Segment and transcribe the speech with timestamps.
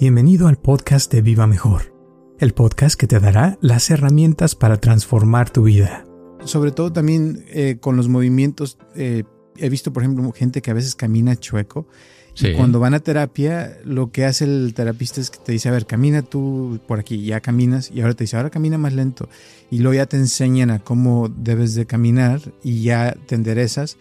[0.00, 1.92] Bienvenido al podcast de Viva Mejor,
[2.38, 6.06] el podcast que te dará las herramientas para transformar tu vida.
[6.44, 9.24] Sobre todo también eh, con los movimientos, eh,
[9.56, 11.88] he visto por ejemplo gente que a veces camina chueco.
[12.40, 15.72] Y cuando van a terapia, lo que hace el terapista es que te dice, a
[15.72, 19.28] ver, camina tú por aquí, ya caminas, y ahora te dice, ahora camina más lento.
[19.68, 23.98] Y luego ya te enseñan a cómo debes de caminar y ya te enderezas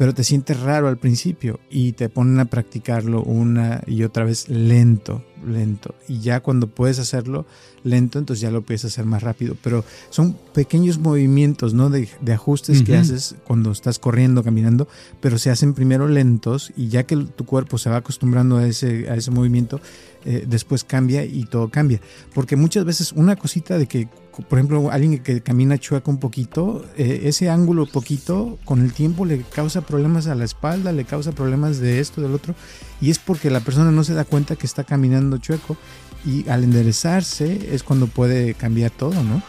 [0.00, 4.48] pero te sientes raro al principio y te ponen a practicarlo una y otra vez
[4.48, 5.94] lento, lento.
[6.08, 7.44] Y ya cuando puedes hacerlo
[7.84, 9.58] lento, entonces ya lo puedes hacer más rápido.
[9.62, 11.90] Pero son pequeños movimientos, ¿no?
[11.90, 14.88] De, ajustes que haces cuando estás corriendo, caminando,
[15.20, 19.10] pero se hacen primero lentos y ya que tu cuerpo se va acostumbrando a ese,
[19.10, 19.82] a ese movimiento,
[20.24, 22.00] eh, después cambia y todo cambia.
[22.32, 24.08] Porque muchas veces una cosita de que
[24.48, 29.24] por ejemplo, alguien que camina chueco un poquito, eh, ese ángulo poquito con el tiempo
[29.24, 32.54] le causa problemas a la espalda, le causa problemas de esto, del otro,
[33.00, 35.76] y es porque la persona no se da cuenta que está caminando chueco
[36.24, 39.42] y al enderezarse es cuando puede cambiar todo, ¿no?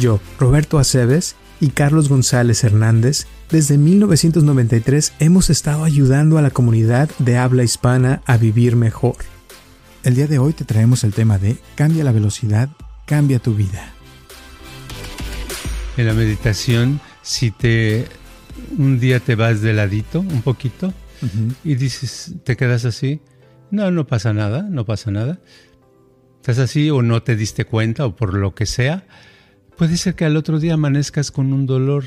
[0.00, 7.08] Yo, Roberto Aceves y Carlos González Hernández, desde 1993 hemos estado ayudando a la comunidad
[7.18, 9.16] de habla hispana a vivir mejor
[10.08, 12.70] el día de hoy te traemos el tema de cambia la velocidad,
[13.04, 13.92] cambia tu vida.
[15.98, 18.06] En la meditación, si te
[18.78, 20.94] un día te vas de ladito un poquito
[21.62, 23.20] y dices, te quedas así,
[23.70, 25.40] no, no pasa nada, no pasa nada.
[26.36, 29.06] Estás así o no te diste cuenta o por lo que sea,
[29.76, 32.06] puede ser que al otro día amanezcas con un dolor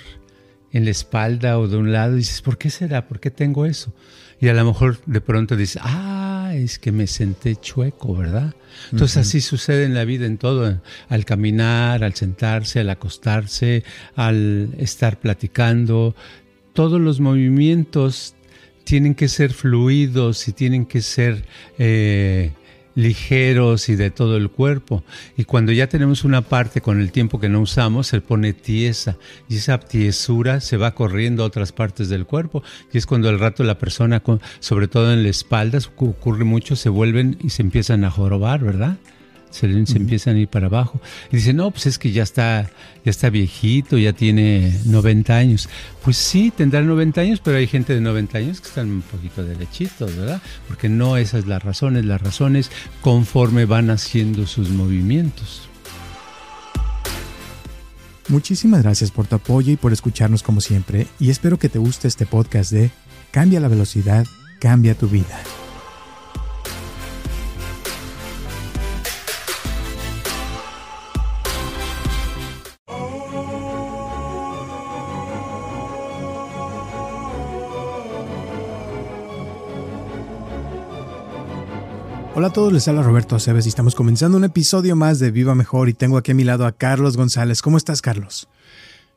[0.72, 3.08] en la espalda o de un lado y dices, ¿por qué será?
[3.08, 3.94] ¿Por qué tengo eso?
[4.42, 8.56] Y a lo mejor de pronto dices, ah, es que me senté chueco, ¿verdad?
[8.92, 13.84] Entonces así sucede en la vida, en todo, al caminar, al sentarse, al acostarse,
[14.16, 16.16] al estar platicando,
[16.74, 18.36] todos los movimientos
[18.84, 21.46] tienen que ser fluidos y tienen que ser
[21.78, 22.52] eh,
[22.96, 25.04] ligeros y de todo el cuerpo.
[25.38, 29.18] Y cuando ya tenemos una parte con el tiempo que no usamos, se pone tiesa
[29.50, 32.64] y esa tiesura se va corriendo a otras partes del cuerpo.
[32.92, 34.22] Y es cuando al rato la persona,
[34.60, 38.98] sobre todo en la espalda, ocurre mucho, se vuelven y se empiezan a jorobar, ¿verdad?
[39.52, 41.00] Se, empiezan a ir para abajo.
[41.32, 42.70] Y dicen, no, pues es que ya está,
[43.06, 45.70] ya está viejito, ya tiene 90 años.
[46.04, 49.44] Pues sí, tendrá 90 años, pero hay gente de 90 años que están un poquito
[49.44, 50.42] derechitos, ¿verdad?
[50.68, 55.68] Porque no esas las razones, las razones conforme van haciendo sus movimientos.
[58.28, 62.08] Muchísimas gracias por tu apoyo y por escucharnos como siempre, y espero que te guste
[62.08, 62.92] este podcast de
[63.32, 64.26] Cambia la velocidad,
[64.60, 65.42] cambia tu vida.
[82.34, 85.54] Hola a todos, les habla Roberto Aceves y estamos comenzando un episodio más de Viva
[85.54, 87.62] Mejor y tengo aquí a mi lado a Carlos González.
[87.62, 88.48] ¿Cómo estás, Carlos?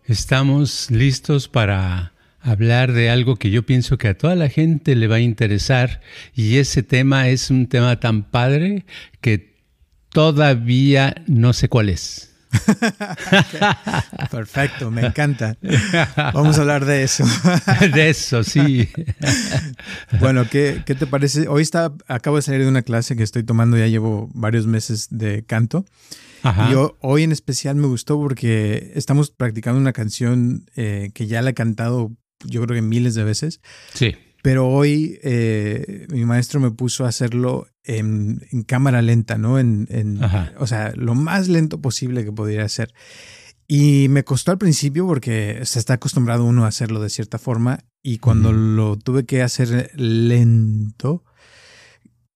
[0.04, 5.06] Estamos listos para hablar de algo que yo pienso que a toda la gente le
[5.06, 6.00] va a interesar
[6.34, 8.84] y ese tema es un tema tan padre
[9.20, 9.62] que
[10.08, 12.33] todavía no sé cuál es.
[14.30, 15.56] Perfecto, me encanta.
[16.32, 17.24] Vamos a hablar de eso.
[17.94, 18.88] de eso, sí.
[20.20, 21.48] bueno, ¿qué, te parece?
[21.48, 25.08] Hoy está, acabo de salir de una clase que estoy tomando, ya llevo varios meses
[25.10, 25.84] de canto.
[26.44, 31.50] Y hoy en especial me gustó porque estamos practicando una canción eh, que ya la
[31.50, 32.12] he cantado
[32.44, 33.60] yo creo que miles de veces.
[33.94, 34.14] Sí.
[34.42, 39.58] Pero hoy eh, mi maestro me puso a hacerlo en, cámara lenta, ¿no?
[39.58, 40.20] En,
[40.58, 42.92] o sea, lo más lento posible que pudiera hacer.
[43.66, 47.80] Y me costó al principio porque se está acostumbrado uno a hacerlo de cierta forma
[48.02, 51.24] y cuando lo tuve que hacer lento,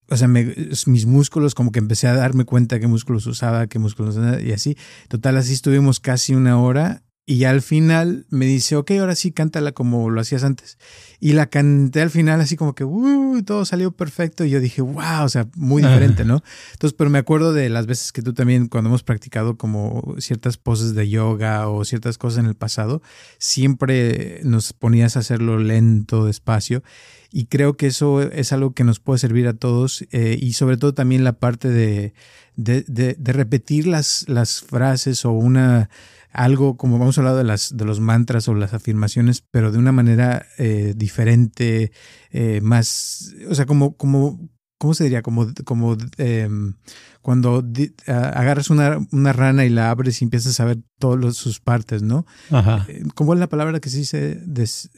[0.08, 4.18] o sea, mis músculos como que empecé a darme cuenta qué músculos usaba, qué músculos
[4.42, 4.78] y así.
[5.08, 9.72] Total, así estuvimos casi una hora y al final me dice, ok, ahora sí, cántala
[9.72, 10.78] como lo hacías antes.
[11.20, 14.46] Y la canté al final así como que, uh, todo salió perfecto.
[14.46, 16.42] Y yo dije, wow, o sea, muy diferente, ¿no?
[16.72, 20.56] Entonces, pero me acuerdo de las veces que tú también, cuando hemos practicado como ciertas
[20.56, 23.02] poses de yoga o ciertas cosas en el pasado,
[23.36, 26.82] siempre nos ponías a hacerlo lento, despacio.
[27.30, 30.02] Y creo que eso es algo que nos puede servir a todos.
[30.12, 32.14] Eh, y sobre todo también la parte de,
[32.56, 35.90] de, de repetir las, las frases o una
[36.32, 39.92] algo como hemos hablado de, las, de los mantras o las afirmaciones, pero de una
[39.92, 41.92] manera eh, diferente,
[42.30, 44.48] eh, más, o sea, como, como
[44.78, 45.22] ¿cómo se diría?
[45.22, 46.74] Como, como em,
[47.20, 47.64] cuando
[48.06, 52.24] agarras una, una, rana y la abres y empiezas a ver todas sus partes, ¿no?
[52.50, 52.86] Ajá.
[52.88, 54.40] Eh, ¿Cómo es la palabra que se dice?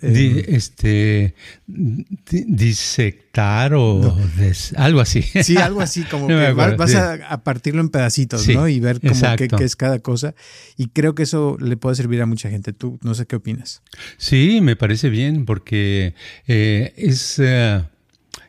[0.02, 1.34] Em, este,
[1.66, 4.16] disectar o
[4.76, 5.22] algo así.
[5.42, 8.68] Sí, algo así, como que vas, a, partirlo en pedacitos, ¿no?
[8.68, 10.34] Y ver cómo qué, es cada cosa.
[10.76, 12.74] Y creo que eso le puede servir a mucha gente.
[12.74, 13.82] Tú, no sé qué opinas.
[14.18, 16.14] Sí, me parece bien, porque
[16.46, 17.38] eh, es...
[17.38, 17.82] Eh,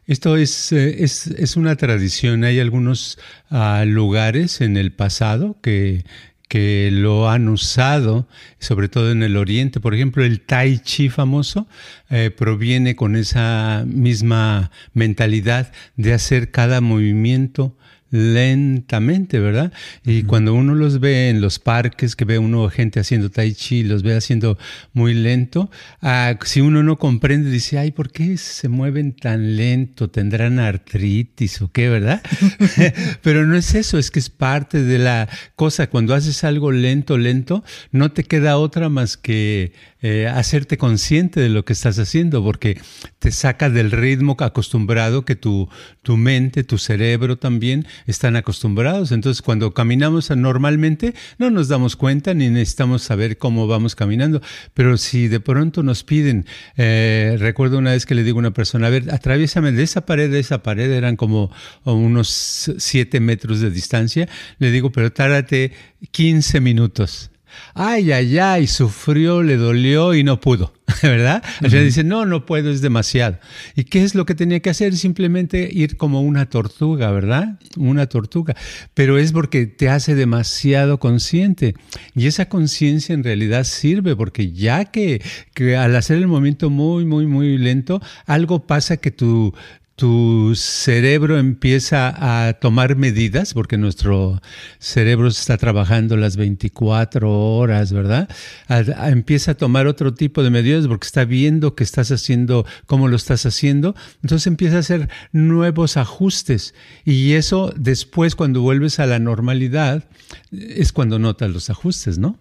[0.08, 2.44] esto es, eh, es, es, una tradición.
[2.44, 3.18] Hay algunos
[3.50, 6.04] uh, lugares en el pasado que,
[6.52, 8.28] que lo han usado,
[8.60, 9.80] sobre todo en el Oriente.
[9.80, 11.66] Por ejemplo, el Tai Chi famoso
[12.10, 17.78] eh, proviene con esa misma mentalidad de hacer cada movimiento
[18.12, 19.74] lentamente, ¿verdad?
[20.06, 23.84] Y cuando uno los ve en los parques, que ve uno gente haciendo tai chi,
[23.84, 24.58] los ve haciendo
[24.94, 25.72] muy lento,
[26.02, 30.10] ah, si uno no comprende, dice, ay, ¿por qué se mueven tan lento?
[30.10, 32.22] ¿Tendrán artritis o qué, verdad?
[33.22, 35.88] Pero no es eso, es que es parte de la cosa.
[35.88, 41.50] Cuando haces algo lento, lento, no te queda otra más que eh, hacerte consciente de
[41.50, 42.80] lo que estás haciendo, porque
[43.20, 45.70] te saca del ritmo acostumbrado que tu,
[46.02, 49.12] tu mente, tu cerebro también están acostumbrados.
[49.12, 54.42] Entonces, cuando caminamos normalmente, no nos damos cuenta ni necesitamos saber cómo vamos caminando.
[54.74, 56.46] Pero si de pronto nos piden,
[56.78, 60.06] eh, recuerdo una vez que le digo a una persona, a ver, atraviésame de esa
[60.06, 61.52] pared a esa pared, eran como
[61.84, 65.72] unos siete metros de distancia, le digo, pero tárdate
[66.12, 67.31] 15 minutos
[67.74, 71.44] ay, ay, ay, sufrió, le dolió y no pudo, ¿verdad?
[71.62, 73.40] Dice, no, no puedo, es demasiado.
[73.76, 74.96] ¿Y qué es lo que tenía que hacer?
[74.96, 77.60] Simplemente ir como una tortuga, ¿verdad?
[77.78, 78.56] Una tortuga.
[78.94, 81.76] Pero es porque te hace demasiado consciente.
[82.16, 85.22] Y esa conciencia en realidad sirve porque ya que,
[85.54, 89.54] que al hacer el movimiento muy, muy, muy lento, algo pasa que tu,
[90.02, 94.42] tu cerebro empieza a tomar medidas, porque nuestro
[94.80, 98.28] cerebro está trabajando las 24 horas, ¿verdad?
[98.68, 103.16] empieza a tomar otro tipo de medidas porque está viendo que estás haciendo, cómo lo
[103.16, 103.94] estás haciendo.
[104.24, 106.74] Entonces empieza a hacer nuevos ajustes.
[107.06, 110.06] Y eso después, cuando vuelves a la normalidad,
[110.52, 112.40] es cuando notas los ajustes, ¿no?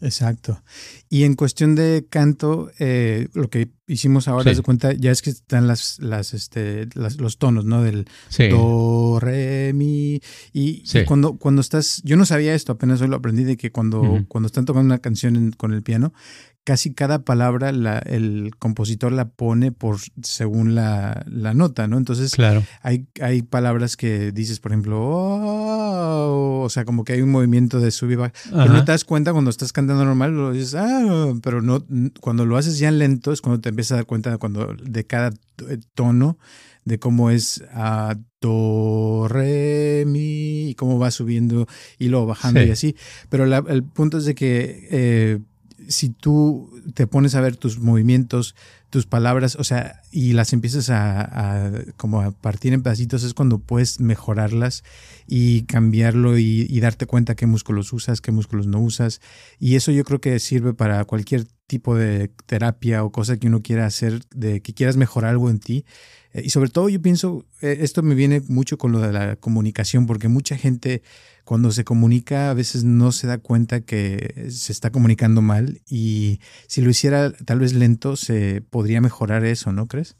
[0.00, 0.62] Exacto.
[1.08, 5.30] Y en cuestión de canto, eh, lo que hicimos ahora, de cuenta, ya es que
[5.30, 7.82] están las, las, este, los tonos, ¿no?
[7.82, 8.06] Del
[8.50, 10.20] do, re, mi.
[10.52, 14.24] Y, cuando, cuando estás, yo no sabía esto, apenas hoy lo aprendí, de que cuando,
[14.28, 16.12] cuando están tocando una canción con el piano,
[16.64, 21.96] casi cada palabra la, el compositor la pone por según la, la nota, ¿no?
[21.96, 22.62] Entonces claro.
[22.82, 27.80] hay, hay palabras que dices, por ejemplo, oh", o sea, como que hay un movimiento
[27.80, 28.32] de sub y baja.
[28.50, 31.84] Pero no te das cuenta cuando estás cantando normal, lo dices, ah, pero no,
[32.20, 35.04] cuando lo haces ya lento es cuando te empiezas a dar cuenta de, cuando, de
[35.04, 35.32] cada
[35.94, 36.38] tono,
[36.84, 41.66] de cómo es a do, re, mi, y cómo va subiendo
[41.98, 42.96] y luego bajando y así.
[43.28, 45.38] Pero el punto es de que eh,
[45.88, 48.54] si tú te pones a ver tus movimientos,
[48.90, 53.58] tus palabras, o sea, y las empiezas a, como a partir en pedacitos, es cuando
[53.58, 54.82] puedes mejorarlas
[55.26, 59.20] y cambiarlo y, y, darte cuenta qué músculos usas, qué músculos no usas.
[59.58, 63.62] Y eso yo creo que sirve para cualquier tipo de terapia o cosa que uno
[63.62, 65.84] quiera hacer, de que quieras mejorar algo en ti.
[66.32, 69.36] Eh, y sobre todo yo pienso, eh, esto me viene mucho con lo de la
[69.36, 71.02] comunicación, porque mucha gente
[71.44, 76.40] cuando se comunica a veces no se da cuenta que se está comunicando mal y
[76.68, 80.16] si lo hiciera tal vez lento se podría mejorar eso, ¿no crees?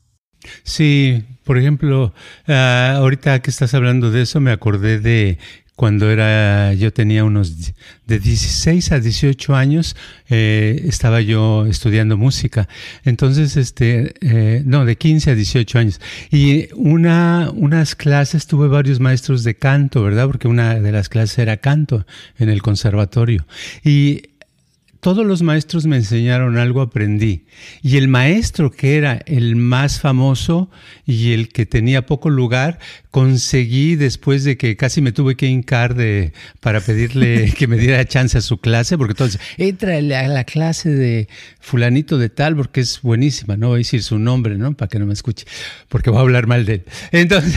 [0.62, 2.14] Sí, por ejemplo,
[2.46, 5.38] ah, ahorita que estás hablando de eso me acordé de
[5.80, 7.72] cuando era, yo tenía unos
[8.06, 9.96] de 16 a 18 años,
[10.28, 12.68] eh, estaba yo estudiando música.
[13.02, 15.98] Entonces, este, eh, no, de 15 a 18 años.
[16.30, 20.26] Y una, unas clases, tuve varios maestros de canto, ¿verdad?
[20.26, 22.06] Porque una de las clases era canto
[22.38, 23.46] en el conservatorio.
[23.82, 24.24] Y
[25.00, 27.46] todos los maestros me enseñaron algo, aprendí.
[27.82, 30.70] Y el maestro que era el más famoso
[31.06, 32.78] y el que tenía poco lugar,
[33.10, 38.04] conseguí después de que casi me tuve que hincar de, para pedirle que me diera
[38.04, 41.28] chance a su clase, porque todos entra a la clase de
[41.60, 44.76] fulanito de tal, porque es buenísima, no voy a decir su nombre, ¿no?
[44.76, 45.46] Para que no me escuche,
[45.88, 46.84] porque voy a hablar mal de él.
[47.10, 47.54] Entonces,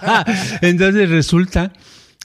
[0.62, 1.72] entonces resulta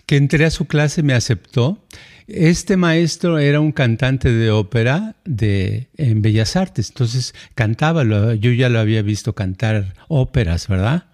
[0.08, 1.86] que entré a su clase, me aceptó
[2.28, 8.04] este maestro era un cantante de ópera de, en Bellas Artes, entonces cantaba,
[8.36, 11.06] yo ya lo había visto cantar óperas, ¿verdad?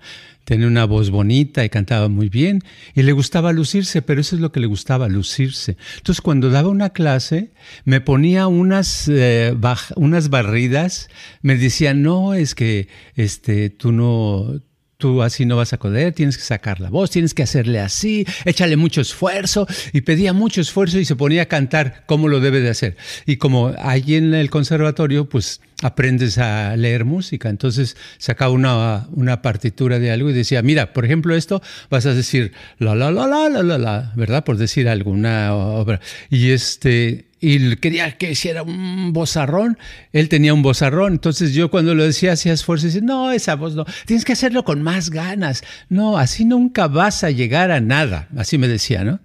[0.48, 2.64] Tenía una voz bonita y cantaba muy bien
[2.96, 5.76] y le gustaba lucirse, pero eso es lo que le gustaba, lucirse.
[5.98, 7.52] Entonces cuando daba una clase
[7.84, 9.54] me ponía unas, eh,
[9.98, 11.10] unas barridas,
[11.42, 14.62] me decía, no, es que este, tú no,
[14.98, 18.26] tú así no vas a poder, tienes que sacar la voz, tienes que hacerle así,
[18.46, 19.68] échale mucho esfuerzo.
[19.94, 22.98] Y pedía mucho esfuerzo y se ponía a cantar cómo lo debe de hacer.
[23.26, 27.50] Y como allí en el conservatorio, pues aprendes a leer música.
[27.50, 32.14] Entonces sacaba una, una partitura de algo y decía, mira, por ejemplo, esto vas a
[32.14, 34.44] decir la, la, la, la, la, la, la, ¿verdad?
[34.44, 36.00] Por decir alguna obra.
[36.30, 39.78] Y este, y quería que hiciera un bozarrón,
[40.14, 43.56] él tenía un bozarrón, entonces yo cuando lo decía hacía esfuerzo y decía, no, esa
[43.56, 47.80] voz no, tienes que hacerlo con más ganas, no, así nunca vas a llegar a
[47.80, 49.20] nada, así me decía, ¿no?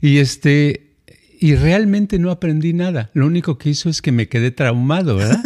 [0.00, 0.89] Y este,
[1.42, 3.10] y realmente no aprendí nada.
[3.14, 5.42] Lo único que hizo es que me quedé traumado, ¿verdad?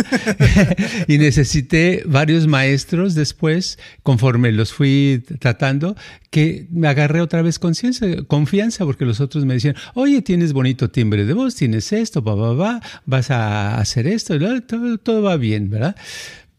[1.07, 5.97] y necesité varios maestros después, conforme los fui tratando,
[6.31, 10.91] que me agarré otra vez conciencia, confianza, porque los otros me decían, oye, tienes bonito
[10.91, 15.37] timbre de voz, tienes esto, va, va, va, vas a hacer esto, todo, todo va
[15.37, 15.95] bien, ¿verdad?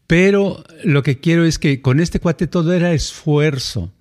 [0.06, 3.92] Pero lo que quiero es que con este cuate todo era esfuerzo.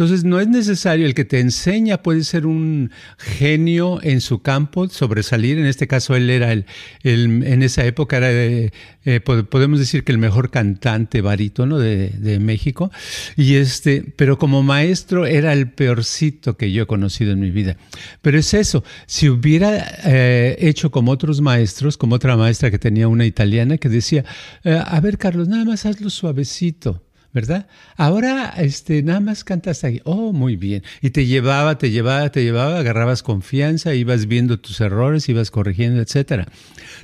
[0.00, 4.88] Entonces no es necesario, el que te enseña puede ser un genio en su campo,
[4.88, 6.64] sobresalir, en este caso él era el,
[7.02, 12.90] en esa época era, eh, podemos decir que el mejor cantante barítono de, de, México,
[13.36, 17.76] y este, pero como maestro era el peorcito que yo he conocido en mi vida.
[18.22, 23.06] Pero es eso, si hubiera eh, hecho como otros maestros, como otra maestra que tenía
[23.06, 24.24] una italiana que decía,
[24.64, 27.68] eh, a ver Carlos, nada más hazlo suavecito ¿verdad?
[27.96, 30.82] Ahora, este, nada más cantas ahí, oh, muy bien.
[31.00, 36.00] Y te llevaba, te llevaba, te llevaba, agarrabas confianza, ibas viendo tus errores, ibas corrigiendo,
[36.00, 36.48] etcétera.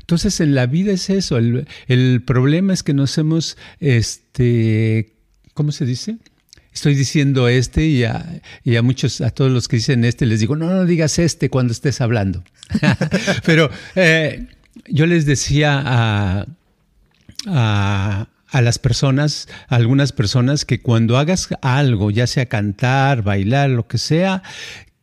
[0.01, 1.39] Entonces, en la vida es eso.
[1.39, 5.15] El, problema es que nos hemos, este,
[5.55, 6.17] ¿cómo se dice?
[6.73, 10.41] Estoy diciendo este y a, y a muchos, a todos los que dicen este, les
[10.41, 12.45] digo, no, no digas este cuando estés hablando.
[13.47, 14.47] Pero eh,
[14.89, 16.47] yo les decía a,
[17.47, 23.87] a a las personas, algunas personas, que cuando hagas algo, ya sea cantar, bailar, lo
[23.87, 24.43] que sea,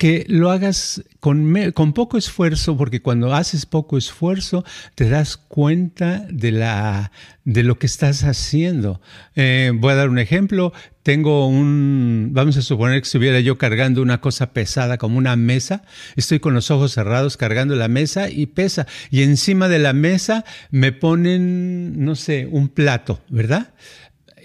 [0.03, 6.27] que lo hagas con, con, poco esfuerzo, porque cuando haces poco esfuerzo te das cuenta
[6.29, 7.13] de, la,
[7.45, 8.99] de lo que estás haciendo.
[9.37, 10.73] Eh, voy a dar un ejemplo.
[11.03, 15.85] Tengo un, vamos a suponer que estuviera yo cargando una cosa pesada como una mesa.
[16.17, 18.87] Estoy con los ojos cerrados cargando la mesa y pesa.
[19.09, 23.69] Y encima de la mesa me ponen, no sé, un plato, ¿verdad?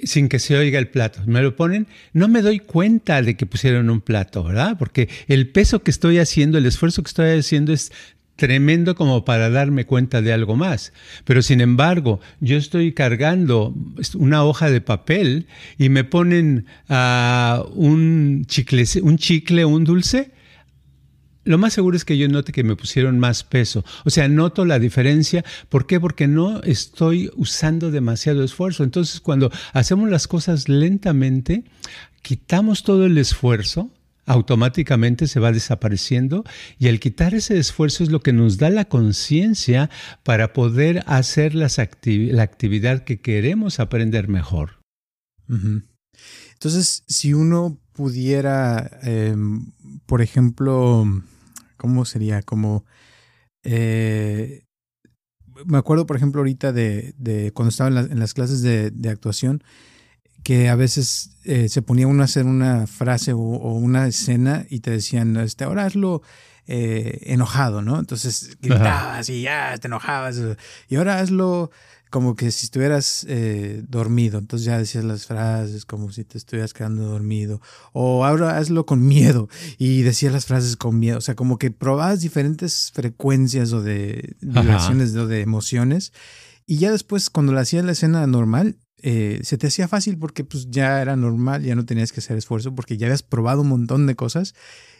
[0.05, 1.21] Sin que se oiga el plato.
[1.27, 4.77] Me lo ponen, no me doy cuenta de que pusieron un plato, ¿verdad?
[4.79, 7.93] Porque el peso que estoy haciendo, el esfuerzo que estoy haciendo es
[8.37, 10.93] tremendo como para darme cuenta de algo más.
[11.25, 13.75] Pero sin embargo, yo estoy cargando
[14.15, 20.31] una hoja de papel y me ponen uh, un, chicle, un chicle, un dulce
[21.49, 23.83] lo más seguro es que yo note que me pusieron más peso.
[24.05, 25.47] O sea, noto la diferencia.
[25.71, 25.99] ¿Por qué?
[25.99, 28.85] Porque no estoy usando demasiado esfuerzo.
[28.85, 31.65] Entonces, cuando hacemos las cosas lentamente,
[32.21, 33.91] quitamos todo el esfuerzo,
[34.27, 36.45] automáticamente se va desapareciendo
[36.79, 39.89] y al quitar ese esfuerzo es lo que nos da la conciencia
[40.25, 44.81] para poder hacer las la actividad que queremos aprender mejor.
[45.49, 49.73] Entonces, si uno pudiera, em,
[50.05, 51.07] por ejemplo,
[51.79, 52.43] ¿cómo sería?
[52.43, 52.85] Como,
[53.63, 54.67] eh,
[55.65, 59.63] me acuerdo, por ejemplo, ahorita de, de cuando estaba en, las clases de, de, actuación,
[60.45, 64.81] que a veces eh, se ponía uno a hacer una frase o, una escena y
[64.81, 66.23] te decían, este, ahora hazlo
[66.67, 67.99] eh, enojado, ¿no?
[67.99, 70.41] Entonces gritabas y ya te enojabas.
[70.89, 71.71] Y ahora hazlo
[72.11, 76.73] como que si estuvieras eh, dormido, entonces ya decías las frases como si te estuvieras
[76.73, 77.61] quedando dormido,
[77.93, 79.49] o ahora hazlo con miedo
[79.79, 84.37] y decías las frases con miedo, o sea, como que probabas diferentes frecuencias o de
[84.41, 86.13] vibraciones o de emociones
[86.67, 90.45] y ya después cuando lo hacías la escena normal, eh, se te hacía fácil porque
[90.45, 93.69] pues ya era normal, ya no tenías que hacer esfuerzo porque ya habías probado un
[93.69, 94.55] montón de cosas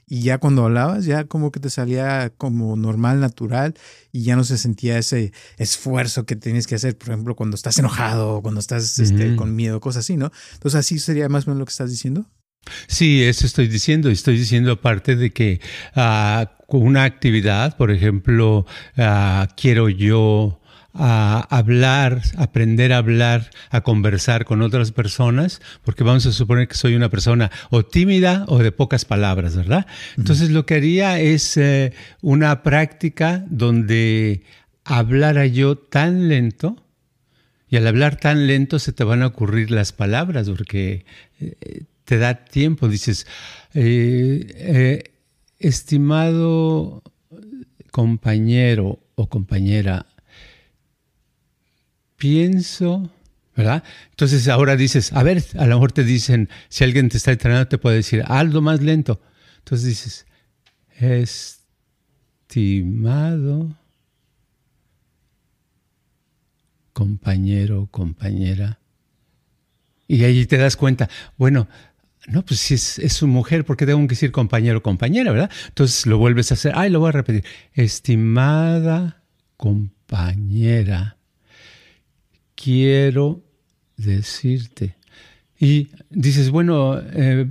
[0.09, 3.75] y ya cuando hablabas ya como que te salía como normal, natural
[4.11, 7.79] y ya no se sentía ese esfuerzo que tienes que hacer, por ejemplo, cuando estás
[7.79, 10.33] enojado, cuando estás este, con miedo, cosas así, ¿no?
[10.55, 12.27] Entonces así sería más o menos lo que estás diciendo.
[12.87, 14.11] Sí, eso estoy diciendo.
[14.11, 15.61] Estoy diciendo aparte de que
[15.97, 20.61] uh, una actividad, por ejemplo, uh, quiero yo
[20.95, 26.75] a hablar, aprender a hablar, a conversar con otras personas, porque vamos a suponer que
[26.75, 29.87] soy una persona o tímida o de pocas palabras, ¿verdad?
[30.17, 31.93] Entonces lo que haría es eh,
[32.23, 34.43] una práctica donde
[34.85, 36.85] hablara yo tan lento,
[37.71, 41.05] y al hablar tan lento se te van a ocurrir las palabras, porque
[41.39, 43.27] eh, te da tiempo, dices,
[43.75, 45.13] eh,
[45.59, 47.03] estimado
[47.91, 50.07] compañero o compañera,
[52.19, 53.11] pienso,
[53.57, 53.83] ¿verdad?
[54.11, 57.69] Entonces ahora dices, a ver, a lo mejor te dicen, si alguien te está entrenando,
[57.69, 59.23] te puede decir, algo más lento.
[59.61, 60.27] Entonces dices,
[62.51, 63.75] estimado
[66.93, 68.81] compañero, compañera.
[70.09, 71.69] Y ahí te das cuenta, bueno,
[72.27, 75.51] no, pues si es, su mujer, ¿por qué tengo que decir compañero, compañera, verdad?
[75.69, 79.23] Entonces lo vuelves a hacer, ay, lo voy a repetir, estimada
[79.57, 81.18] compañera,
[82.63, 83.45] quiero
[83.97, 84.97] decirte.
[85.61, 87.47] Y dices, bueno, eh,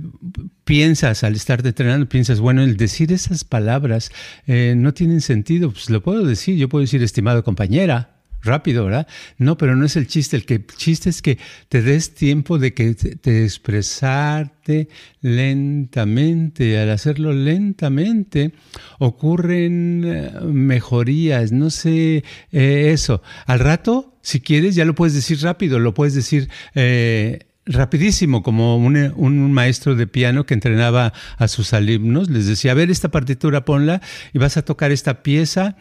[0.64, 4.10] piensas al estar entrenando, piensas, bueno, el decir esas palabras
[4.46, 9.06] eh, no tienen sentido, pues lo puedo decir, yo puedo decir estimado compañera, rápido, ¿verdad?
[9.36, 10.36] No, pero no es el chiste.
[10.36, 11.38] El, que, el chiste es que
[11.68, 14.88] te des tiempo de que te, expresarte
[15.20, 16.78] lentamente.
[16.78, 18.52] Al hacerlo lentamente
[18.98, 23.22] ocurren eh, mejorías, no sé, eso.
[23.46, 28.76] Al rato si quieres, ya lo puedes decir rápido, lo puedes decir eh, rapidísimo, como
[28.76, 32.28] un, maestro de piano que entrenaba a sus alumnos.
[32.28, 34.02] Les decía, a ver, esta partitura ponla
[34.34, 35.76] y vas a tocar esta pieza.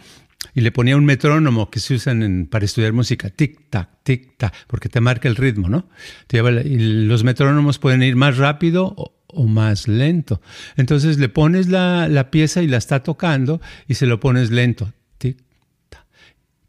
[0.53, 5.01] Y le ponía un metrónomo que se usan para estudiar música, tic-tac, tic-tac, porque te
[5.01, 5.89] marca el ritmo, ¿no?
[6.31, 10.41] y los metrónomos pueden ir más rápido o, más lento.
[10.77, 14.93] Entonces le pones la, pieza y la está tocando y se lo pones lento.
[15.19, 16.05] Tic-tac,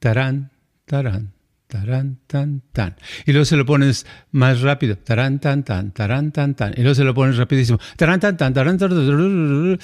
[0.01, 0.51] tarán,
[0.85, 1.38] tarán,
[1.69, 2.97] tarán, tan, tan.
[3.27, 6.73] Y luego se lo pones más rápido, tarán, tan, tan, tarán, tan, tan.
[6.73, 9.79] Y luego se lo pones rapidísimo, tarán, tan, tan, tarán, tan,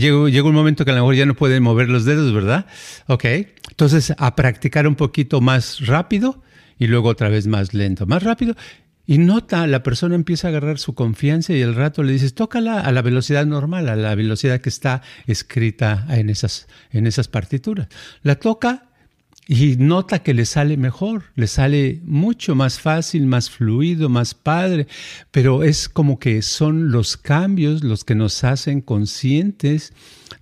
[0.00, 2.66] llegó, llegó un momento que a lo mejor ya no pueden mover los dedos, ¿verdad?
[3.06, 3.24] Ok.
[3.70, 6.42] Entonces, a practicar un poquito más rápido
[6.78, 8.56] y luego otra vez más lento, más rápido.
[9.04, 12.80] Y nota, la persona empieza a agarrar su confianza y el rato le dices, tócala
[12.80, 17.88] a la velocidad normal, a la velocidad que está escrita en esas, en esas partituras.
[18.22, 18.91] La toca
[19.48, 24.86] y nota que le sale mejor, le sale mucho más fácil, más fluido, más padre,
[25.32, 29.92] pero es como que son los cambios los que nos hacen conscientes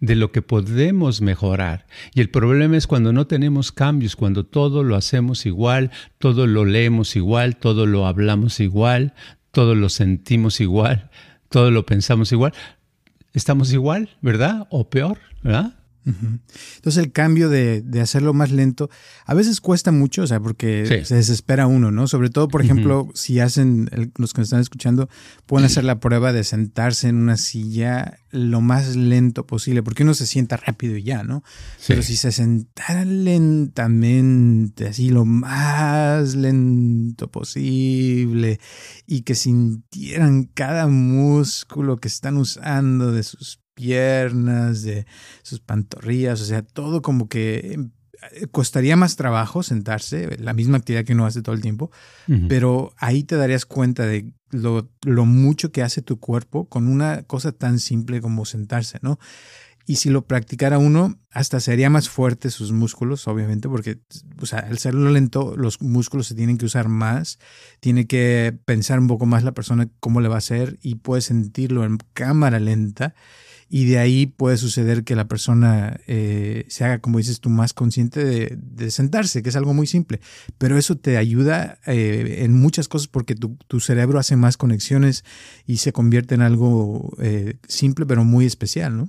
[0.00, 1.87] de lo que podemos mejorar.
[2.14, 6.66] Y el problema es cuando no tenemos cambios, cuando todo lo hacemos igual, todo lo
[6.66, 9.14] leemos igual, todo lo hablamos igual,
[9.50, 11.11] todo lo sentimos igual,
[11.49, 12.52] todo lo pensamos igual,
[13.32, 14.67] estamos igual, ¿verdad?
[14.71, 15.79] O peor, ¿verdad?
[16.04, 18.89] Entonces el cambio de, hacerlo más lento
[19.26, 22.08] a veces cuesta mucho, o sea, porque se desespera uno, ¿no?
[22.08, 25.08] Sobre todo, por ejemplo, si hacen, los que nos están escuchando,
[25.47, 30.15] pueden hacer la prueba de sentarse en una silla lo más lento posible, porque uno
[30.15, 31.43] se sienta rápido y ya, ¿no?
[31.86, 38.60] Pero si se sentaran lentamente, así lo más lento posible,
[39.06, 45.06] y que sintieran cada músculo que están usando de sus piernas, de
[45.43, 47.78] sus pantorrillas, o sea, todo como que
[48.32, 51.90] eh, costaría más trabajo sentarse, la misma actividad que uno hace todo el tiempo,
[52.49, 57.23] pero ahí te darías cuenta de lo, lo, mucho que hace tu cuerpo con una
[57.23, 59.19] cosa tan simple como sentarse, ¿no?
[59.86, 63.99] Y si lo practicara uno, hasta sería más fuerte sus músculos, obviamente, porque
[64.40, 67.38] o sea, al serlo lento, los músculos se tienen que usar más,
[67.80, 71.23] tiene que pensar un poco más la persona cómo le va a hacer y puede
[71.23, 73.14] sentirlo en cámara lenta
[73.73, 77.73] y de ahí puede suceder que la persona eh, se haga, como dices tú, más
[77.73, 80.21] consciente de, sentarse, que es algo muy simple.
[80.59, 85.25] Pero eso te ayuda eh, en muchas cosas porque tu, cerebro hace más conexiones
[85.67, 89.09] y se convierte en algo eh, simple pero muy especial, ¿no?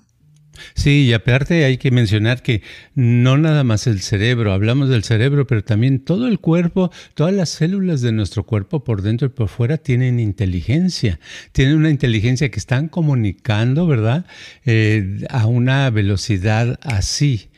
[0.73, 2.61] Sí, y aparte hay que mencionar que
[2.93, 7.49] no nada más el cerebro, hablamos del cerebro, pero también todo el cuerpo, todas las
[7.49, 11.19] células de nuestro cuerpo por dentro y por fuera tienen inteligencia,
[11.51, 14.25] tienen una inteligencia que están comunicando, ¿verdad?
[14.65, 17.50] Eh, a una velocidad así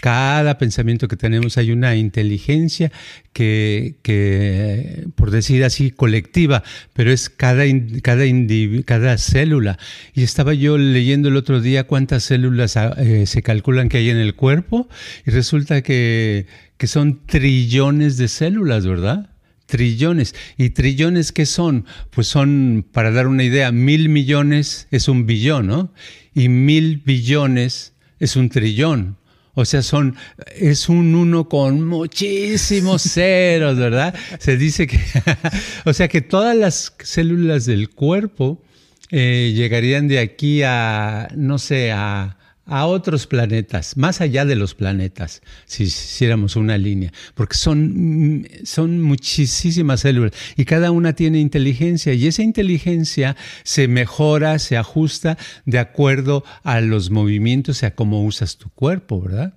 [0.00, 2.92] cada pensamiento que tenemos hay una inteligencia
[3.32, 7.64] que, por decir así, colectiva, pero es cada,
[8.02, 8.24] cada,
[8.84, 9.78] cada célula.
[10.14, 14.10] Y estaba yo leyendo el otro día cuántas células ah, eh, se calculan que hay
[14.10, 14.88] en el cuerpo
[15.26, 19.30] y resulta que, que son trillones de células, ¿verdad?
[19.66, 20.34] trillones.
[20.56, 21.84] ¿Y trillones qué son?
[22.10, 25.92] Pues son, para dar una idea, mil millones es un billón, ¿no?
[26.34, 29.18] Y mil billones es un trillón.
[29.58, 30.14] O sea, son,
[30.54, 34.14] es un uno con muchísimos ceros, ¿verdad?
[34.38, 35.00] Se dice que,
[35.84, 38.62] o sea, que todas las células del cuerpo
[39.10, 42.37] eh, llegarían de aquí a, no sé, a
[42.68, 49.02] a otros planetas, más allá de los planetas, si hiciéramos una línea, porque son, son
[49.02, 55.78] muchísimas células y cada una tiene inteligencia y esa inteligencia se mejora, se ajusta de
[55.78, 59.54] acuerdo a los movimientos y a cómo usas tu cuerpo, ¿verdad?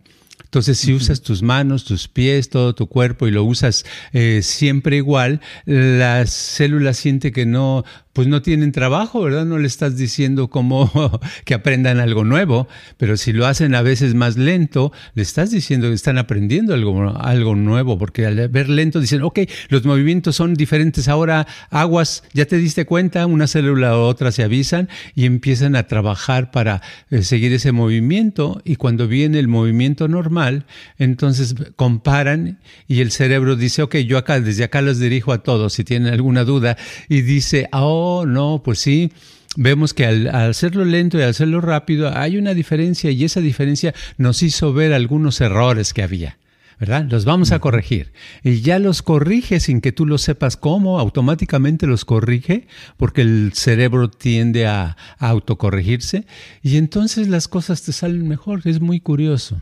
[0.51, 4.97] Entonces, si usas tus manos, tus pies, todo tu cuerpo y lo usas eh, siempre
[4.97, 9.45] igual, la célula siente que no, pues no tienen trabajo, ¿verdad?
[9.45, 10.91] No le estás diciendo como
[11.45, 15.87] que aprendan algo nuevo, pero si lo hacen a veces más lento, le estás diciendo
[15.87, 20.55] que están aprendiendo algo, algo nuevo, porque al ver lento dicen, ok, los movimientos son
[20.55, 25.75] diferentes ahora, aguas, ya te diste cuenta, una célula u otra se avisan y empiezan
[25.75, 30.65] a trabajar para eh, seguir ese movimiento y cuando viene el movimiento normal,
[30.97, 35.73] entonces comparan y el cerebro dice, ok, yo acá, desde acá los dirijo a todos
[35.73, 39.11] si tienen alguna duda y dice, ahora no, pues sí.
[39.57, 43.93] Vemos que al, hacerlo lento y al hacerlo rápido hay una diferencia y esa diferencia
[44.17, 46.37] nos hizo ver algunos errores que había.
[46.79, 47.05] ¿verdad?
[47.11, 48.11] Los vamos a corregir.
[48.43, 52.65] Y ya los corrige sin que tú lo sepas cómo, automáticamente los corrige,
[52.97, 56.25] porque el cerebro tiende a, autocorregirse,
[56.63, 58.61] y entonces las cosas te salen mejor.
[58.65, 59.61] Es muy curioso.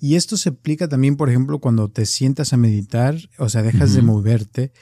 [0.00, 3.92] Y esto se aplica también, por ejemplo, cuando te sientas a meditar, o sea, dejas
[3.92, 4.72] de moverte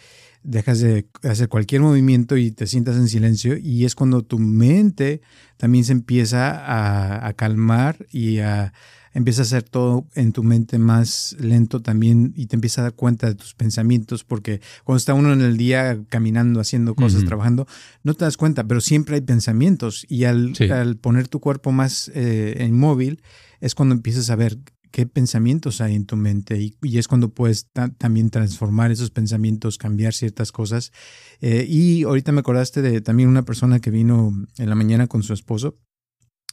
[0.48, 5.20] dejas de hacer cualquier movimiento y te sientas en silencio y es cuando tu mente
[5.58, 8.72] también se empieza a, calmar y a,
[9.12, 12.94] empieza a hacer todo en tu mente más lento también y te empieza a dar
[12.94, 17.66] cuenta de tus pensamientos porque cuando está uno en el día caminando, haciendo cosas, trabajando,
[18.02, 20.54] no te das cuenta, pero siempre hay pensamientos y al,
[21.02, 23.20] poner tu cuerpo más eh, inmóvil
[23.60, 24.56] es cuando empiezas a ver
[24.90, 30.14] qué pensamientos hay en tu mente y, es cuando puedes también transformar esos pensamientos, cambiar
[30.14, 30.92] ciertas cosas.
[31.40, 35.22] Eh, y ahorita me acordaste de también una persona que vino en la mañana con
[35.22, 35.78] su esposo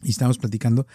[0.04, 0.86] y estábamos platicando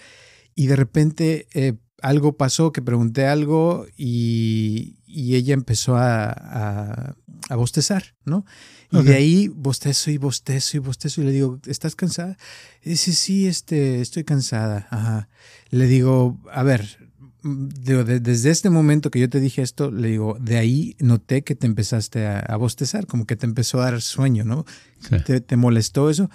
[0.54, 7.14] y de repente eh, algo pasó, que pregunté algo y, ella empezó a,
[7.48, 8.44] a, bostezar, ¿no?
[8.92, 12.36] Y de ahí bostezo y bostezo y bostezo y le digo, ¿estás cansada?
[12.82, 14.86] Y dice, sí, este, estoy cansada.
[14.90, 15.28] Ajá.
[15.70, 17.09] Le digo, a ver,
[17.42, 21.66] desde este momento que yo te dije esto, le digo, de ahí noté que te
[21.66, 24.66] empezaste a, bostezar, como que te empezó a dar sueño, ¿no?
[25.24, 26.30] ¿Te, ¿Te, molestó eso?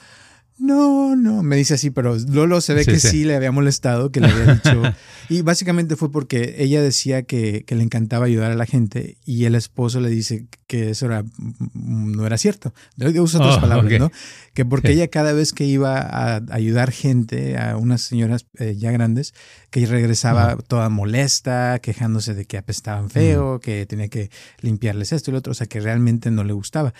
[0.57, 3.25] No, no, me dice así, pero Lolo se ve que sí.
[3.25, 4.83] le había molestado, que le había dicho.
[5.29, 9.55] y básicamente fue porque ella decía que, le encantaba ayudar a la gente y el
[9.55, 11.25] esposo le dice que eso era,
[11.73, 12.73] no era cierto.
[12.97, 14.11] Usa otras oh, palabras, ¿no?
[14.53, 18.91] Que porque ella cada vez que iba a ayudar gente, a unas señoras eh, ya
[18.91, 19.33] grandes,
[19.71, 24.29] que regresaba toda molesta, quejándose de que apestaban feo, que tenía que
[24.61, 26.93] limpiarles esto y lo otro, o sea, que realmente no le gustaba.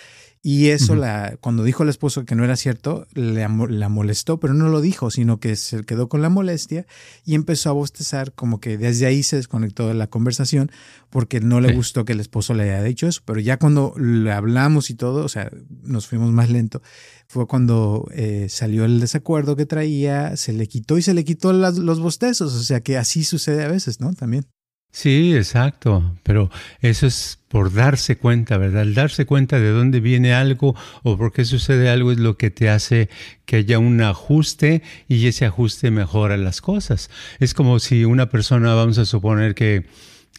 [0.48, 4.54] Y eso, la, cuando dijo el esposo que no era cierto, le, la molestó, pero
[4.54, 6.86] no lo dijo, sino que se quedó con la molestia
[7.24, 10.70] y empezó a bostezar, como que desde ahí se desconectó de la conversación,
[11.10, 13.22] porque no le gustó que el esposo le haya dicho eso.
[13.24, 15.50] Pero ya cuando le hablamos y todo, o sea,
[15.82, 16.80] nos fuimos más lento,
[17.26, 21.52] fue cuando eh, salió el desacuerdo que traía, se le quitó y se le quitó
[21.52, 22.54] los bostezos.
[22.54, 24.14] O sea que así sucede a veces, ¿no?
[24.14, 24.46] También.
[24.92, 28.82] Sí, exacto, pero eso es por darse cuenta, ¿verdad?
[28.82, 32.50] El darse cuenta de dónde viene algo o por qué sucede algo es lo que
[32.50, 33.10] te hace
[33.44, 37.10] que haya un ajuste y ese ajuste mejora las cosas.
[37.40, 39.84] Es como si una persona, vamos a suponer que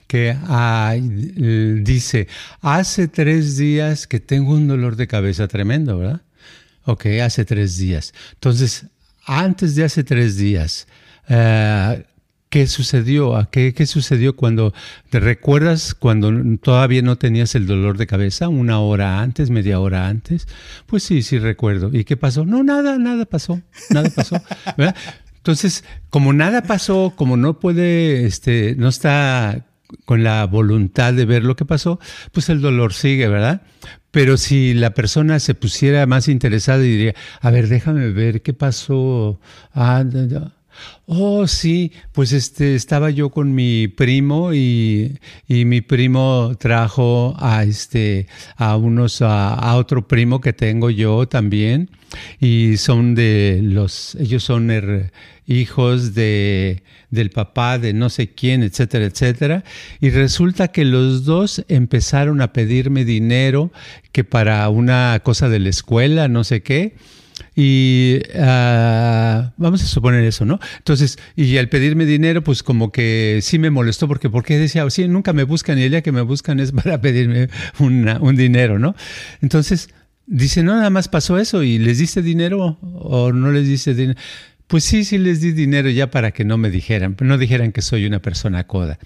[0.08, 0.34] que
[1.84, 2.28] dice,
[2.62, 6.22] hace tres días que tengo un dolor de cabeza tremendo, ¿verdad?
[6.86, 8.14] Ok, hace tres días.
[8.36, 8.86] Entonces,
[9.26, 10.88] antes de hace tres días,
[11.28, 12.06] eh,
[12.50, 13.48] ¿Qué sucedió?
[13.52, 14.74] ¿Qué, ¿Qué sucedió cuando
[15.10, 16.32] te recuerdas cuando
[16.62, 18.48] todavía no tenías el dolor de cabeza?
[18.48, 20.48] ¿Una hora antes, media hora antes?
[20.86, 21.90] Pues sí, sí recuerdo.
[21.92, 22.46] ¿Y qué pasó?
[22.46, 23.62] No, nada, nada pasó.
[23.90, 24.38] Nada pasó.
[25.38, 29.66] Entonces, como nada pasó, como no puede, este, no está
[30.06, 32.00] con la voluntad de ver lo que pasó,
[32.32, 33.62] pues el dolor sigue, ¿verdad?
[34.12, 38.54] Pero si la persona se pusiera más interesada y diría, a ver, déjame ver qué
[38.54, 39.40] pasó.
[39.74, 40.04] Ah,
[41.06, 47.64] Oh, sí, pues este estaba yo con mi primo y, y mi primo trajo a
[47.64, 51.90] este a unos a, otro primo que tengo yo también
[52.40, 54.70] y son de los ellos son
[55.46, 59.64] hijos de del papá de no sé quién, etcétera, etcétera,
[60.02, 63.72] y resulta que los dos empezaron a pedirme dinero
[64.12, 66.96] que para una cosa de la escuela, no sé qué
[67.60, 70.60] y ah, vamos a suponer eso, ¿no?
[70.78, 75.08] Entonces, y al pedirme dinero, pues como que sí me molestó, porque porque decía, sí,
[75.08, 78.96] nunca me buscan y el día que me buscan es para pedirme un dinero, ¿no?
[79.42, 79.90] Entonces,
[80.28, 84.20] dice, no, nada más pasó eso y les diste dinero o no les diste dinero.
[84.68, 87.82] Pues sí, sí les di dinero ya para que no me dijeran, no dijeran que
[87.82, 89.00] soy una persona coda.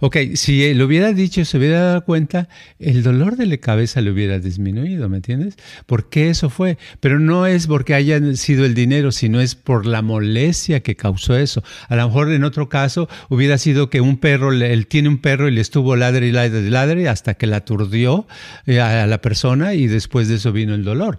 [0.00, 4.10] Ok, si lo hubiera dicho, se hubiera dado cuenta, el dolor de la cabeza le
[4.10, 5.56] hubiera disminuido, ¿me entiendes?
[5.86, 6.76] Porque eso fue.
[7.00, 11.36] Pero no es porque haya sido el dinero, sino es por la molestia que causó
[11.36, 11.64] eso.
[11.88, 15.48] A lo mejor en otro caso hubiera sido que un perro, él tiene un perro
[15.48, 18.26] y le estuvo ladre y ladre y ladre hasta que la aturdió
[18.66, 21.18] eh, a la persona y después de eso vino el dolor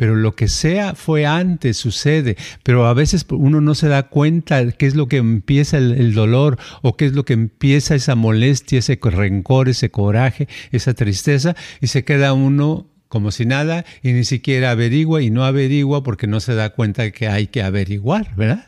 [0.00, 4.70] pero lo que sea fue antes, sucede, pero a veces uno no se da cuenta
[4.72, 8.78] qué es lo que empieza el, dolor o qué es lo que empieza esa molestia,
[8.78, 14.24] ese rencor, ese coraje, esa tristeza, y se queda uno como si nada y ni
[14.24, 18.64] siquiera averigua y no averigua porque no se da cuenta que hay que averiguar, ¿verdad?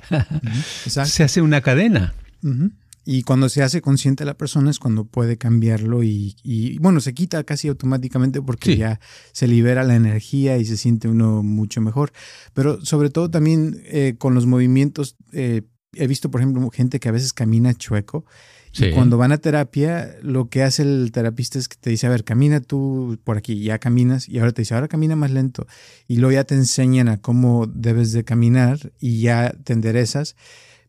[0.88, 2.12] Se hace una cadena.
[3.04, 7.42] Y cuando se hace consciente la persona es cuando puede cambiarlo y, bueno, se quita
[7.44, 9.00] casi automáticamente porque ya
[9.32, 12.12] se libera la energía y se siente uno mucho mejor.
[12.54, 15.62] Pero sobre todo también eh, con los movimientos, eh,
[15.94, 18.24] he visto por ejemplo gente que a veces camina chueco.
[18.74, 22.10] Y cuando van a terapia, lo que hace el terapista es que te dice, a
[22.10, 25.66] ver, camina tú por aquí, ya caminas, y ahora te dice, ahora camina más lento.
[26.08, 30.36] Y luego ya te enseñan a cómo debes de caminar y ya te enderezas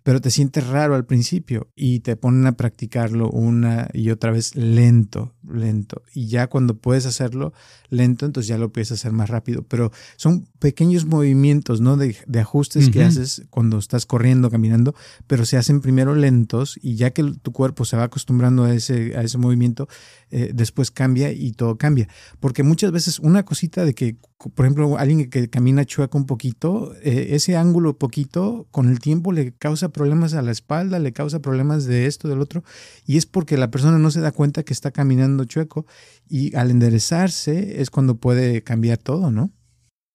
[0.03, 4.55] pero te sientes raro al principio y te ponen a practicarlo una y otra vez
[4.55, 6.03] lento, lento.
[6.13, 7.53] Y ya cuando puedes hacerlo
[7.89, 9.63] lento, entonces ya lo puedes hacer más rápido.
[9.63, 11.95] Pero son pequeños movimientos, ¿no?
[11.95, 14.93] De, ajustes que haces cuando estás corriendo, caminando,
[15.27, 19.15] pero se hacen primero lentos y ya que tu cuerpo se va acostumbrando a ese,
[19.15, 19.87] a ese movimiento,
[20.29, 22.09] eh, después cambia y todo cambia.
[22.41, 24.17] Porque muchas veces una cosita de que,
[24.53, 29.31] por ejemplo, alguien que camina chueco un poquito, eh, ese ángulo poquito, con el tiempo
[29.31, 32.63] le causa problemas a la espalda, le causa problemas de esto, del otro,
[33.05, 35.85] y es porque la persona no se da cuenta que está caminando chueco
[36.27, 39.51] y al enderezarse es cuando puede cambiar todo, ¿no?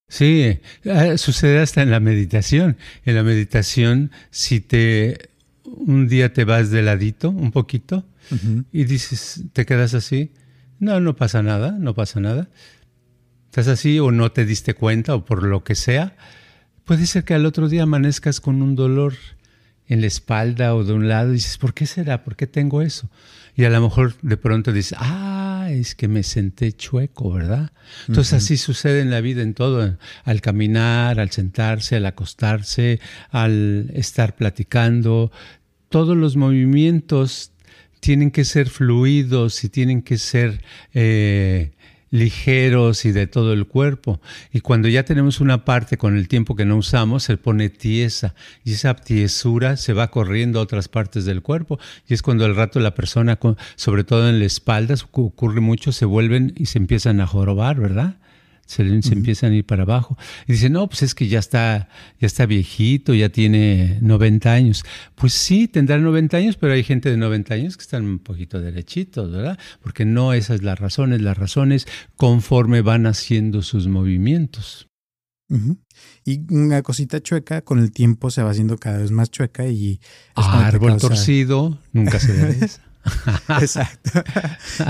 [0.09, 2.77] Sí, eh, sucede hasta en la meditación.
[3.05, 5.31] En la meditación, si te
[5.65, 8.05] un día te vas de ladito un poquito,
[8.73, 10.33] y dices, te quedas así,
[10.79, 12.49] no, no pasa nada, no pasa nada.
[13.47, 16.17] Estás así o no te diste cuenta o por lo que sea,
[16.85, 19.15] puede ser que al otro día amanezcas con un dolor
[19.89, 22.23] en la espalda o de un lado y dices, ¿por qué será?
[22.23, 23.11] ¿Por qué tengo eso?
[23.57, 27.73] Y a lo mejor de pronto dices, ah, es que me senté chueco, ¿verdad?
[28.07, 33.91] Entonces así sucede en la vida, en todo, al caminar, al sentarse, al acostarse, al
[33.95, 35.33] estar platicando,
[35.89, 37.53] todos los movimientos
[38.01, 40.63] tienen que ser fluidos y tienen que ser
[40.95, 41.73] eh,
[42.11, 44.21] ligeros y de todo el cuerpo.
[44.53, 48.35] Y cuando ya tenemos una parte con el tiempo que no usamos, se pone tiesa
[48.65, 51.79] y esa tiesura se va corriendo a otras partes del cuerpo.
[52.07, 53.39] Y es cuando al rato la persona,
[53.77, 58.17] sobre todo en la espalda, ocurre mucho, se vuelven y se empiezan a jorobar, ¿verdad?
[58.69, 60.19] Se, empiezan a ir para abajo.
[60.47, 61.89] Y dicen, no, pues es que ya está,
[62.21, 64.85] ya está viejito, ya tiene 90 años.
[65.15, 68.61] Pues sí, tendrá 90 años, pero hay gente de 90 años que están un poquito
[68.61, 69.59] derechitos, ¿verdad?
[69.83, 74.87] Porque no esas es las razones, las razones conforme van haciendo sus movimientos.
[76.27, 79.99] Y una cosita chueca, con el tiempo se va haciendo cada vez más chueca y...
[80.35, 82.69] Árbol torcido, nunca se ve
[83.61, 84.23] Exacto.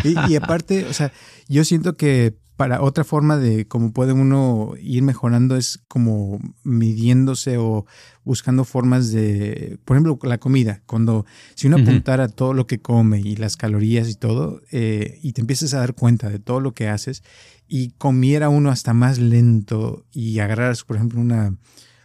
[0.03, 1.12] y, y aparte, o sea,
[1.47, 7.57] yo siento que para otra forma de cómo puede uno ir mejorando es como midiéndose
[7.57, 7.87] o
[8.25, 10.83] buscando formas de, por ejemplo, la comida.
[10.87, 15.35] Cuando si uno apuntara todo lo que come y las calorías y todo, eh, y
[15.35, 17.23] te empiezas a dar cuenta de todo lo que haces
[17.68, 21.57] y comiera uno hasta más lento y agarraras, por ejemplo, una,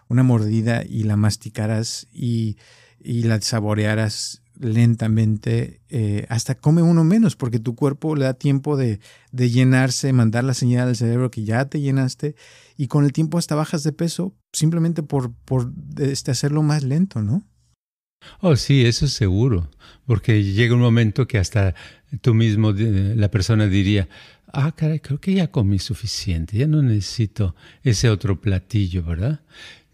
[0.08, 2.58] una mordida y la masticaras y,
[3.04, 8.78] y la saborearas lentamente eh, hasta come uno menos porque tu cuerpo le da tiempo
[8.78, 9.00] de,
[9.32, 12.36] llenarse, mandar la señal al cerebro que ya te llenaste
[12.78, 17.22] y con el tiempo hasta bajas de peso simplemente por, por este, hacerlo más lento,
[17.22, 17.44] ¿no?
[18.40, 19.70] Oh, sí, eso es seguro,
[20.06, 21.76] porque llega un momento que hasta
[22.22, 24.08] tú mismo, la persona diría,
[24.54, 29.42] ah, caray, creo que ya comí suficiente, ya no necesito ese otro platillo, ¿verdad?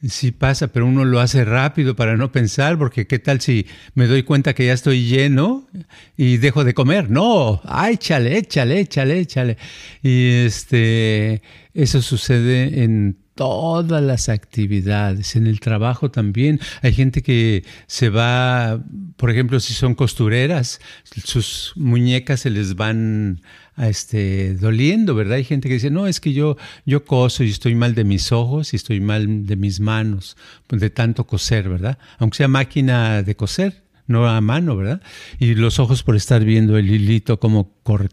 [0.08, 4.08] Sí pasa, pero uno lo hace rápido para no pensar, porque qué tal si me
[4.08, 5.68] doy cuenta que ya estoy lleno
[6.16, 7.10] y dejo de comer.
[7.10, 9.58] No, ay, échale, échale, échale, échale.
[10.02, 11.42] Y este,
[11.74, 16.60] eso sucede en todas las actividades, en el trabajo también.
[16.82, 18.84] Hay gente que se va,
[19.16, 20.82] por ejemplo, si son costureras,
[21.24, 23.42] sus muñecas se les van
[23.80, 25.36] este, doliendo, ¿verdad?
[25.36, 28.32] Hay gente que dice, no, es que yo, yo coso y estoy mal de mis
[28.32, 30.38] ojos y estoy mal de mis manos,
[30.68, 31.98] pues, de tanto coser, ¿verdad?
[32.18, 35.02] Aunque sea máquina de coser, no a mano, ¿verdad?
[35.38, 38.10] Y los ojos por estar viendo el hilito como corre.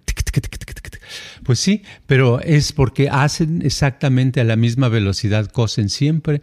[1.44, 6.42] Pues sí, pero es porque hacen exactamente a la misma velocidad, cosen siempre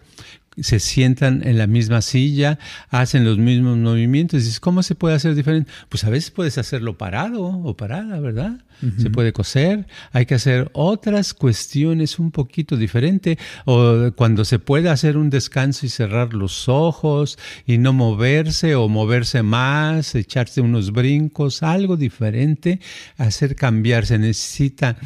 [0.59, 4.43] se sientan en la misma silla, hacen los mismos movimientos.
[4.43, 5.71] Dices, ¿cómo se puede hacer diferente?
[5.89, 8.59] Pues a veces puedes hacerlo parado o parada, ¿verdad?
[8.97, 14.89] Se puede coser, hay que hacer otras cuestiones un poquito diferente, o cuando se puede
[14.89, 20.91] hacer un descanso y cerrar los ojos y no moverse o moverse más, echarse unos
[20.91, 22.81] brincos, algo diferente,
[23.15, 24.05] hacer cambiar.
[24.05, 24.97] Se necesita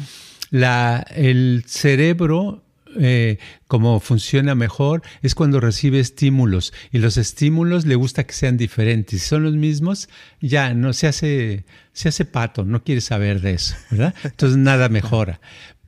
[0.50, 2.64] la, el cerebro
[2.96, 8.56] eh, como funciona mejor es cuando recibe estímulos y los estímulos le gusta que sean
[8.56, 9.22] diferentes.
[9.22, 10.08] Si son los mismos,
[10.40, 14.14] ya no se hace, se hace pato, no quiere saber de eso, ¿verdad?
[14.24, 15.40] Entonces nada mejora.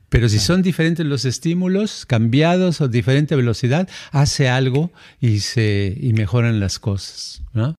[0.09, 6.11] Pero si son diferentes los estímulos, cambiados o diferente velocidad, hace algo y se y
[6.11, 7.75] mejoran las cosas, ¿no?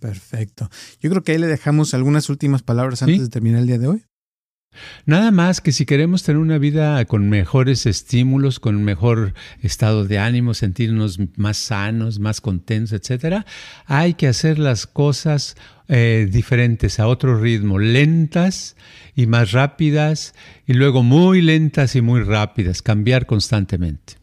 [0.00, 0.68] Perfecto.
[1.00, 3.86] Yo creo que ahí le dejamos algunas últimas palabras antes de terminar el día de
[3.86, 4.04] hoy.
[5.06, 10.18] Nada más que si queremos tener una vida con mejores estímulos, con mejor estado de
[10.18, 13.46] ánimo, sentirnos más sanos, más contentos, etcétera,
[13.86, 15.56] hay que hacer las cosas
[15.88, 18.76] eh, diferentes, a otro ritmo, lentas
[19.14, 20.34] y más rápidas,
[20.66, 24.14] y luego muy lentas y muy rápidas, cambiar constantemente.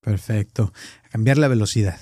[0.00, 0.72] Perfecto.
[1.10, 1.98] Cambiar la velocidad.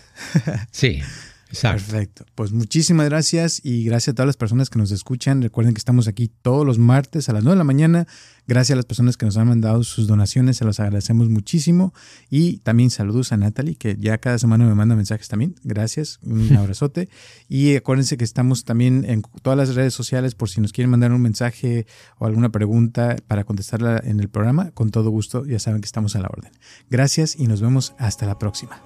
[0.70, 1.00] sí.
[1.60, 2.24] Perfecto.
[2.34, 5.42] Pues muchísimas gracias y gracias a todas las personas que nos escuchan.
[5.42, 8.06] Recuerden que estamos aquí todos los martes a las 9 de la mañana.
[8.48, 11.92] Gracias a las personas que nos han mandado sus donaciones, se los agradecemos muchísimo.
[12.30, 15.56] Y también saludos a Natalie, que ya cada semana me manda mensajes también.
[15.64, 17.08] Gracias, un abrazote.
[17.48, 21.12] y acuérdense que estamos también en todas las redes sociales por si nos quieren mandar
[21.12, 21.86] un mensaje
[22.18, 24.70] o alguna pregunta para contestarla en el programa.
[24.72, 26.52] Con todo gusto, ya saben que estamos a la orden.
[26.88, 28.85] Gracias y nos vemos hasta la próxima.